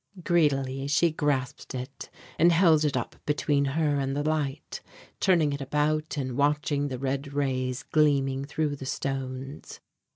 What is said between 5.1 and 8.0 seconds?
turning it about and watching the red rays